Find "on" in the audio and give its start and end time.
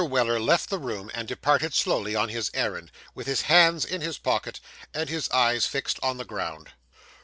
2.15-2.29, 6.01-6.17